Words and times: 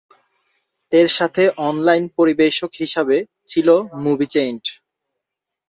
এর 0.91 1.07
সাথে 1.17 1.43
অনলাইন 1.67 2.03
পরিবেশক 2.17 2.71
হিসাবে 2.81 3.17
ছিল 3.47 3.67
মুভিচেইন্ট। 4.03 4.65